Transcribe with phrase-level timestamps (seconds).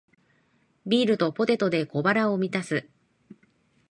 [0.87, 2.89] ビールとポテトで小腹を満たす